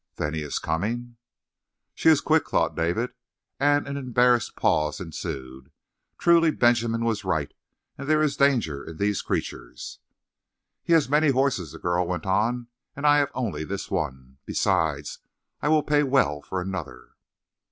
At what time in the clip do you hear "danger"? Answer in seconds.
8.35-8.83